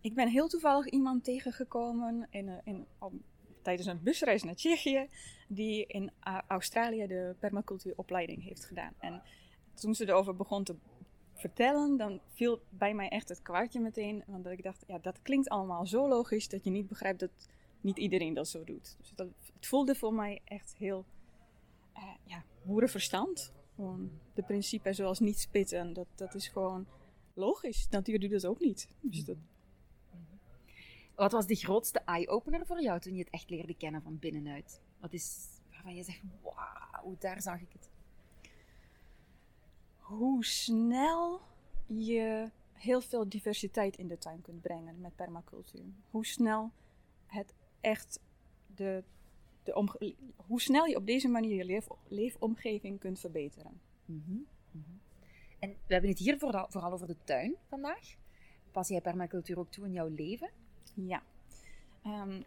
Ik 0.00 0.14
ben 0.14 0.28
heel 0.28 0.48
toevallig 0.48 0.86
iemand 0.86 1.24
tegengekomen 1.24 2.26
in, 2.30 2.60
in, 2.64 2.86
tijdens 3.62 3.88
een 3.88 4.02
busreis 4.02 4.42
naar 4.42 4.54
Tsjechië, 4.54 5.08
die 5.48 5.86
in 5.86 6.10
Australië 6.46 7.06
de 7.06 7.34
permacultuuropleiding 7.38 8.42
heeft 8.42 8.64
gedaan. 8.64 8.92
En 8.98 9.22
toen 9.74 9.94
ze 9.94 10.08
erover 10.08 10.36
begon 10.36 10.64
te 10.64 10.76
vertellen, 11.34 11.96
dan 11.96 12.20
viel 12.28 12.62
bij 12.68 12.94
mij 12.94 13.08
echt 13.08 13.28
het 13.28 13.42
kwartje 13.42 13.80
meteen. 13.80 14.24
Want 14.26 14.46
ik 14.46 14.62
dacht, 14.62 14.84
ja, 14.86 14.98
dat 14.98 15.22
klinkt 15.22 15.48
allemaal 15.48 15.86
zo 15.86 16.08
logisch 16.08 16.48
dat 16.48 16.64
je 16.64 16.70
niet 16.70 16.88
begrijpt 16.88 17.20
dat 17.20 17.48
niet 17.80 17.98
iedereen 17.98 18.34
dat 18.34 18.48
zo 18.48 18.64
doet. 18.64 18.96
Dus 18.98 19.12
dat, 19.14 19.28
het 19.54 19.66
voelde 19.66 19.94
voor 19.94 20.14
mij 20.14 20.40
echt 20.44 20.74
heel 20.78 21.04
uh, 21.96 22.02
ja, 22.24 22.44
boerenverstand. 22.62 23.52
Gewoon 23.82 24.10
de 24.34 24.42
principes 24.42 24.96
zoals 24.96 25.20
niet 25.20 25.38
spitten, 25.38 25.92
dat, 25.92 26.06
dat 26.14 26.34
is 26.34 26.48
gewoon 26.48 26.86
logisch. 27.34 27.88
Natuur 27.90 28.20
doet 28.20 28.30
dat 28.30 28.46
ook 28.46 28.60
niet. 28.60 28.88
Dus 29.00 29.24
dat... 29.24 29.36
Wat 31.14 31.32
was 31.32 31.46
de 31.46 31.54
grootste 31.54 31.98
eye-opener 31.98 32.66
voor 32.66 32.82
jou 32.82 33.00
toen 33.00 33.14
je 33.14 33.18
het 33.18 33.32
echt 33.32 33.50
leerde 33.50 33.74
kennen 33.74 34.02
van 34.02 34.18
binnenuit? 34.18 34.80
Wat 35.00 35.12
is 35.12 35.48
waarvan 35.70 35.94
je 35.94 36.02
zegt, 36.02 36.20
wauw, 36.42 37.16
daar 37.18 37.42
zag 37.42 37.60
ik 37.60 37.72
het. 37.72 37.90
Hoe 39.96 40.44
snel 40.44 41.40
je 41.86 42.50
heel 42.72 43.00
veel 43.00 43.28
diversiteit 43.28 43.96
in 43.96 44.08
de 44.08 44.18
tuin 44.18 44.40
kunt 44.40 44.60
brengen 44.60 45.00
met 45.00 45.16
permacultuur. 45.16 45.84
Hoe 46.10 46.26
snel 46.26 46.70
het 47.26 47.54
echt 47.80 48.20
de 48.74 49.04
de 49.62 50.04
hoe 50.36 50.60
snel 50.60 50.84
je 50.84 50.96
op 50.96 51.06
deze 51.06 51.28
manier 51.28 51.56
je 51.56 51.64
leef, 51.64 51.86
leefomgeving 52.08 52.98
kunt 52.98 53.20
verbeteren. 53.20 53.80
Mm 54.04 54.22
-hmm. 54.26 54.46
En 55.58 55.70
we 55.86 55.92
hebben 55.92 56.10
het 56.10 56.18
hier 56.18 56.38
vooral, 56.38 56.66
vooral, 56.68 56.92
over 56.92 57.06
de 57.06 57.16
tuin 57.24 57.56
vandaag. 57.68 58.14
Pas 58.70 58.88
jij 58.88 59.00
permacultuur 59.00 59.58
ook 59.58 59.70
toe 59.70 59.84
in 59.84 59.92
jouw 59.92 60.08
leven? 60.08 60.50
Ja. 60.94 61.22
Um, 62.06 62.44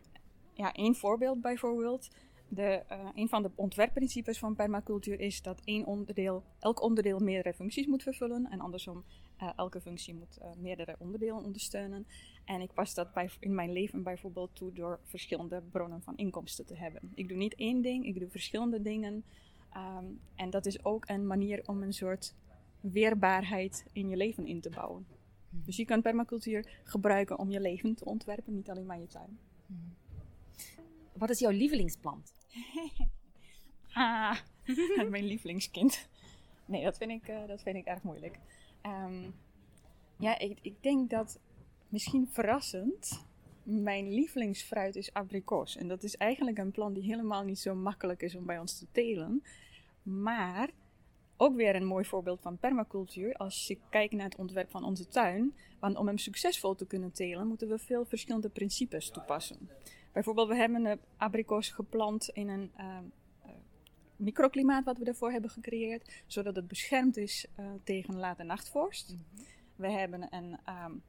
ja, 0.53 0.73
één 0.73 0.95
voorbeeld 0.95 1.41
bijvoorbeeld. 1.41 2.09
De, 2.47 2.83
uh, 2.91 3.09
een 3.13 3.29
van 3.29 3.43
de 3.43 3.51
ontwerpprincipes 3.55 4.39
van 4.39 4.55
permacultuur 4.55 5.19
is 5.19 5.41
dat 5.41 5.61
één 5.63 5.85
onderdeel, 5.85 6.43
elk 6.59 6.81
onderdeel 6.81 7.19
meerdere 7.19 7.53
functies 7.53 7.87
moet 7.87 8.03
vervullen. 8.03 8.47
En 8.51 8.59
andersom, 8.59 9.03
uh, 9.41 9.49
elke 9.55 9.81
functie 9.81 10.13
moet 10.13 10.37
uh, 10.41 10.47
meerdere 10.57 10.95
onderdelen 10.99 11.43
ondersteunen. 11.43 12.07
En 12.45 12.61
ik 12.61 12.73
pas 12.73 12.93
dat 12.93 13.13
bij, 13.13 13.29
in 13.39 13.55
mijn 13.55 13.71
leven 13.71 14.03
bijvoorbeeld 14.03 14.55
toe 14.55 14.73
door 14.73 14.99
verschillende 15.03 15.61
bronnen 15.71 16.01
van 16.01 16.17
inkomsten 16.17 16.65
te 16.65 16.75
hebben. 16.75 17.01
Ik 17.13 17.27
doe 17.27 17.37
niet 17.37 17.55
één 17.55 17.81
ding, 17.81 18.05
ik 18.05 18.19
doe 18.19 18.29
verschillende 18.29 18.81
dingen. 18.81 19.23
Um, 19.77 20.19
en 20.35 20.49
dat 20.49 20.65
is 20.65 20.85
ook 20.85 21.09
een 21.09 21.27
manier 21.27 21.63
om 21.65 21.81
een 21.81 21.93
soort 21.93 22.35
weerbaarheid 22.79 23.85
in 23.91 24.09
je 24.09 24.17
leven 24.17 24.47
in 24.47 24.61
te 24.61 24.69
bouwen. 24.69 25.05
Dus 25.49 25.75
je 25.75 25.85
kan 25.85 26.01
permacultuur 26.01 26.79
gebruiken 26.83 27.39
om 27.39 27.51
je 27.51 27.59
leven 27.59 27.95
te 27.95 28.05
ontwerpen, 28.05 28.53
niet 28.53 28.69
alleen 28.69 28.85
maar 28.85 28.99
je 28.99 29.07
tuin. 29.07 29.39
Wat 31.17 31.29
is 31.29 31.39
jouw 31.39 31.51
lievelingsplant? 31.51 32.33
ah, 33.93 34.37
mijn 35.09 35.25
lievelingskind. 35.25 36.07
Nee, 36.65 36.83
dat 36.83 36.97
vind 36.97 37.11
ik, 37.11 37.29
uh, 37.29 37.47
dat 37.47 37.61
vind 37.61 37.75
ik 37.75 37.85
erg 37.85 38.01
moeilijk. 38.01 38.39
Um, 38.83 39.33
ja, 40.17 40.39
ik, 40.39 40.57
ik 40.61 40.83
denk 40.83 41.09
dat 41.09 41.39
misschien 41.89 42.27
verrassend 42.31 43.25
mijn 43.63 44.13
lievelingsfruit 44.13 44.95
is 44.95 45.13
abrikoos. 45.13 45.75
En 45.75 45.87
dat 45.87 46.03
is 46.03 46.17
eigenlijk 46.17 46.57
een 46.57 46.71
plant 46.71 46.95
die 46.95 47.03
helemaal 47.03 47.43
niet 47.43 47.59
zo 47.59 47.75
makkelijk 47.75 48.21
is 48.21 48.35
om 48.35 48.45
bij 48.45 48.59
ons 48.59 48.79
te 48.79 48.85
telen. 48.91 49.43
Maar 50.03 50.69
ook 51.37 51.55
weer 51.55 51.75
een 51.75 51.85
mooi 51.85 52.05
voorbeeld 52.05 52.41
van 52.41 52.57
permacultuur. 52.57 53.33
Als 53.33 53.67
je 53.67 53.77
kijkt 53.89 54.13
naar 54.13 54.25
het 54.25 54.37
ontwerp 54.37 54.69
van 54.69 54.83
onze 54.83 55.07
tuin. 55.07 55.53
Want 55.79 55.97
om 55.97 56.07
hem 56.07 56.17
succesvol 56.17 56.75
te 56.75 56.85
kunnen 56.85 57.11
telen, 57.11 57.47
moeten 57.47 57.67
we 57.67 57.77
veel 57.77 58.05
verschillende 58.05 58.49
principes 58.49 59.09
toepassen. 59.09 59.69
Bijvoorbeeld, 60.15 60.47
we 60.47 60.55
hebben 60.55 60.85
een 60.85 60.99
abrikoos 61.17 61.69
geplant 61.69 62.29
in 62.29 62.49
een 62.49 62.71
uh, 62.79 62.97
microklimaat 64.15 64.83
wat 64.83 64.97
we 64.97 65.05
ervoor 65.05 65.31
hebben 65.31 65.49
gecreëerd, 65.49 66.23
zodat 66.27 66.55
het 66.55 66.67
beschermd 66.67 67.17
is 67.17 67.45
uh, 67.59 67.65
tegen 67.83 68.17
late 68.17 68.43
nachtvorst. 68.43 69.11
Mm 69.11 69.17
-hmm. 69.17 69.45
We 69.75 69.89
hebben 69.89 70.27
een 70.29 70.57
um, 70.85 71.03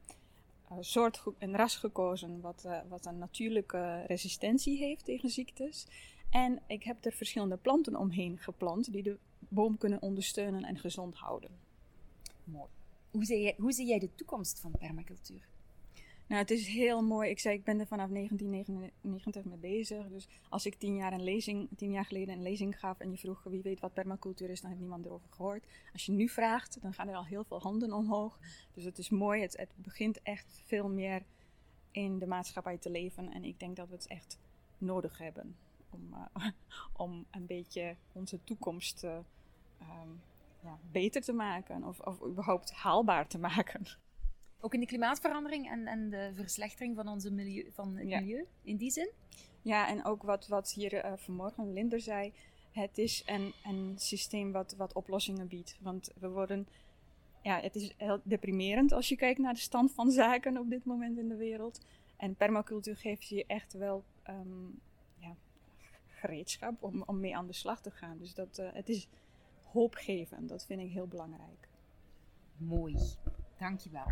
soort, 0.79 1.23
een 1.37 1.55
ras 1.55 1.75
gekozen 1.75 2.41
wat, 2.41 2.63
uh, 2.65 2.79
wat 2.87 3.05
een 3.05 3.17
natuurlijke 3.17 4.03
resistentie 4.07 4.77
heeft 4.77 5.05
tegen 5.05 5.29
ziektes. 5.29 5.87
En 6.29 6.61
ik 6.67 6.83
heb 6.83 7.05
er 7.05 7.11
verschillende 7.11 7.57
planten 7.57 7.95
omheen 7.95 8.37
geplant 8.37 8.91
die 8.91 9.03
de 9.03 9.17
boom 9.39 9.77
kunnen 9.77 10.01
ondersteunen 10.01 10.63
en 10.63 10.77
gezond 10.77 11.15
houden. 11.15 11.51
Mooi. 12.43 12.69
Hoe 13.11 13.25
zie, 13.25 13.41
jij, 13.41 13.55
hoe 13.57 13.71
zie 13.71 13.87
jij 13.87 13.99
de 13.99 14.15
toekomst 14.15 14.59
van 14.59 14.71
permacultuur? 14.71 15.47
Nou, 16.27 16.41
het 16.41 16.51
is 16.51 16.67
heel 16.67 17.03
mooi. 17.03 17.29
Ik 17.29 17.39
zei, 17.39 17.55
ik 17.55 17.63
ben 17.63 17.79
er 17.79 17.87
vanaf 17.87 18.09
1999 18.09 19.43
mee 19.43 19.57
bezig. 19.57 20.07
Dus 20.07 20.27
als 20.49 20.65
ik 20.65 20.75
tien 20.75 20.95
jaar, 20.95 21.13
een 21.13 21.23
lezing, 21.23 21.69
tien 21.75 21.91
jaar 21.91 22.05
geleden 22.05 22.35
een 22.35 22.41
lezing 22.41 22.79
gaf 22.79 22.99
en 22.99 23.11
je 23.11 23.17
vroeg 23.17 23.43
wie 23.43 23.61
weet 23.61 23.79
wat 23.79 23.93
permacultuur 23.93 24.49
is, 24.49 24.61
dan 24.61 24.69
heeft 24.69 24.81
niemand 24.81 25.05
erover 25.05 25.27
gehoord. 25.29 25.65
Als 25.93 26.05
je 26.05 26.11
nu 26.11 26.29
vraagt, 26.29 26.81
dan 26.81 26.93
gaan 26.93 27.07
er 27.07 27.15
al 27.15 27.25
heel 27.25 27.43
veel 27.43 27.61
handen 27.61 27.93
omhoog. 27.93 28.39
Dus 28.73 28.83
het 28.83 28.97
is 28.97 29.09
mooi. 29.09 29.41
Het, 29.41 29.57
het 29.57 29.69
begint 29.75 30.21
echt 30.21 30.61
veel 30.65 30.89
meer 30.89 31.23
in 31.91 32.19
de 32.19 32.27
maatschappij 32.27 32.77
te 32.77 32.89
leven. 32.89 33.31
En 33.33 33.43
ik 33.43 33.59
denk 33.59 33.75
dat 33.75 33.87
we 33.87 33.95
het 33.95 34.07
echt 34.07 34.39
nodig 34.77 35.17
hebben 35.17 35.55
om, 35.89 36.13
uh, 36.13 36.45
om 37.05 37.25
een 37.31 37.45
beetje 37.45 37.95
onze 38.11 38.43
toekomst 38.43 39.03
uh, 39.03 39.17
um, 39.81 40.21
ja, 40.63 40.79
beter 40.91 41.21
te 41.21 41.33
maken. 41.33 41.83
Of, 41.83 41.99
of 41.99 42.23
überhaupt 42.25 42.71
haalbaar 42.71 43.27
te 43.27 43.37
maken. 43.37 43.87
Ook 44.59 44.73
in 44.73 44.79
de 44.79 44.85
klimaatverandering 44.85 45.69
en, 45.69 45.87
en 45.87 46.09
de 46.09 46.31
verslechtering 46.33 46.95
van, 46.95 47.07
onze 47.07 47.31
milieu, 47.31 47.71
van 47.71 47.95
het 47.95 48.07
ja. 48.07 48.19
milieu, 48.19 48.45
in 48.61 48.77
die 48.77 48.91
zin? 48.91 49.09
Ja, 49.61 49.87
en 49.87 50.05
ook 50.05 50.23
wat, 50.23 50.47
wat 50.47 50.71
hier 50.71 51.05
uh, 51.05 51.13
vanmorgen 51.15 51.73
Linder 51.73 51.99
zei. 51.99 52.33
Het 52.71 52.97
is 52.97 53.23
een, 53.25 53.53
een 53.63 53.93
systeem 53.97 54.51
wat, 54.51 54.75
wat 54.77 54.93
oplossingen 54.93 55.47
biedt. 55.47 55.77
Want 55.81 56.11
we 56.19 56.29
worden... 56.29 56.67
Ja, 57.41 57.59
het 57.59 57.75
is 57.75 57.93
heel 57.97 58.21
deprimerend 58.23 58.91
als 58.91 59.09
je 59.09 59.15
kijkt 59.15 59.39
naar 59.39 59.53
de 59.53 59.59
stand 59.59 59.91
van 59.91 60.11
zaken 60.11 60.57
op 60.57 60.69
dit 60.69 60.85
moment 60.85 61.17
in 61.17 61.27
de 61.27 61.35
wereld. 61.35 61.85
En 62.17 62.35
permacultuur 62.35 62.97
geeft 62.97 63.27
je 63.27 63.45
echt 63.45 63.73
wel 63.73 64.03
um, 64.29 64.79
ja, 65.19 65.35
gereedschap 66.07 66.83
om, 66.83 67.03
om 67.05 67.19
mee 67.19 67.35
aan 67.35 67.47
de 67.47 67.53
slag 67.53 67.81
te 67.81 67.91
gaan. 67.91 68.17
Dus 68.17 68.33
dat, 68.33 68.59
uh, 68.59 68.69
het 68.73 68.89
is 68.89 69.07
hoopgevend. 69.63 70.49
Dat 70.49 70.65
vind 70.65 70.81
ik 70.81 70.91
heel 70.91 71.07
belangrijk. 71.07 71.67
Mooi. 72.57 72.95
Dankjewel. 73.59 74.05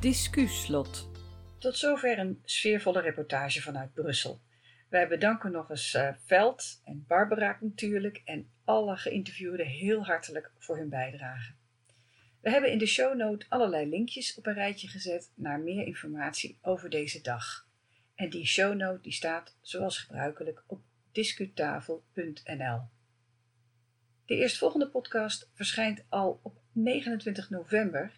Discuslot. 0.00 1.10
Tot 1.58 1.76
zover 1.76 2.18
een 2.18 2.40
sfeervolle 2.44 3.00
reportage 3.00 3.62
vanuit 3.62 3.92
Brussel. 3.94 4.40
Wij 4.88 5.08
bedanken 5.08 5.52
nog 5.52 5.70
eens 5.70 5.94
eh, 5.94 6.08
Veld 6.24 6.80
en 6.84 7.04
Barbara 7.06 7.58
natuurlijk 7.60 8.22
en 8.24 8.50
alle 8.64 8.96
geïnterviewden 8.96 9.66
heel 9.66 10.04
hartelijk 10.04 10.52
voor 10.58 10.76
hun 10.76 10.88
bijdrage. 10.88 11.57
We 12.40 12.50
hebben 12.50 12.70
in 12.72 12.78
de 12.78 12.86
shownote 12.86 13.46
allerlei 13.48 13.88
linkjes 13.88 14.34
op 14.34 14.46
een 14.46 14.54
rijtje 14.54 14.88
gezet 14.88 15.30
naar 15.34 15.60
meer 15.60 15.86
informatie 15.86 16.58
over 16.62 16.90
deze 16.90 17.20
dag. 17.20 17.66
En 18.14 18.30
die 18.30 18.46
shownote 18.46 19.02
die 19.02 19.12
staat 19.12 19.56
zoals 19.60 19.98
gebruikelijk 19.98 20.62
op 20.66 20.80
discutafel.nl. 21.12 22.80
De 24.26 24.34
eerstvolgende 24.34 24.88
podcast 24.88 25.48
verschijnt 25.52 26.04
al 26.08 26.40
op 26.42 26.60
29 26.72 27.50
november 27.50 28.12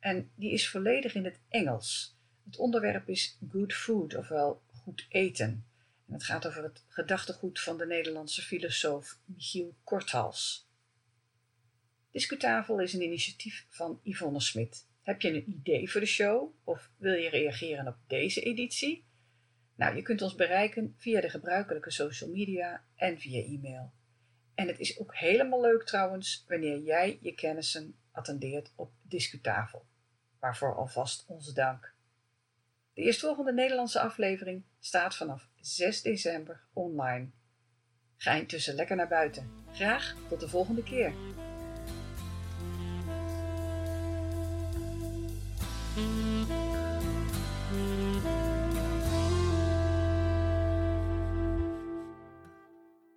en 0.00 0.30
die 0.34 0.52
is 0.52 0.68
volledig 0.68 1.14
in 1.14 1.24
het 1.24 1.40
Engels. 1.48 2.16
Het 2.44 2.56
onderwerp 2.56 3.08
is 3.08 3.38
good 3.50 3.72
food, 3.72 4.14
ofwel 4.14 4.62
goed 4.84 5.06
eten. 5.08 5.64
En 6.06 6.12
het 6.12 6.24
gaat 6.24 6.46
over 6.46 6.62
het 6.62 6.84
gedachtegoed 6.88 7.60
van 7.60 7.78
de 7.78 7.86
Nederlandse 7.86 8.42
filosoof 8.42 9.18
Michiel 9.24 9.74
Korthals. 9.84 10.67
Discutafel 12.10 12.80
is 12.80 12.92
een 12.92 13.02
initiatief 13.02 13.66
van 13.68 14.00
Yvonne 14.02 14.40
Smit. 14.40 14.86
Heb 15.02 15.20
je 15.20 15.28
een 15.28 15.48
idee 15.48 15.90
voor 15.90 16.00
de 16.00 16.06
show 16.06 16.54
of 16.64 16.90
wil 16.96 17.14
je 17.14 17.28
reageren 17.28 17.86
op 17.86 17.96
deze 18.06 18.40
editie? 18.40 19.04
Nou, 19.74 19.96
je 19.96 20.02
kunt 20.02 20.22
ons 20.22 20.34
bereiken 20.34 20.94
via 20.96 21.20
de 21.20 21.30
gebruikelijke 21.30 21.90
social 21.90 22.30
media 22.30 22.84
en 22.96 23.18
via 23.18 23.44
e-mail. 23.44 23.92
En 24.54 24.66
het 24.66 24.78
is 24.78 24.98
ook 24.98 25.16
helemaal 25.16 25.60
leuk 25.60 25.84
trouwens 25.84 26.44
wanneer 26.48 26.78
jij 26.78 27.18
je 27.20 27.34
kennissen 27.34 27.94
attendeert 28.12 28.72
op 28.74 28.92
Discutafel. 29.02 29.86
Waarvoor 30.38 30.74
alvast 30.74 31.24
onze 31.26 31.52
dank. 31.52 31.94
De 32.94 33.02
eerstvolgende 33.02 33.52
Nederlandse 33.52 34.00
aflevering 34.00 34.62
staat 34.80 35.16
vanaf 35.16 35.48
6 35.60 36.02
december 36.02 36.64
online. 36.72 37.28
Ga 38.16 38.32
intussen 38.32 38.74
lekker 38.74 38.96
naar 38.96 39.08
buiten. 39.08 39.50
Graag 39.72 40.16
tot 40.28 40.40
de 40.40 40.48
volgende 40.48 40.82
keer. 40.82 41.12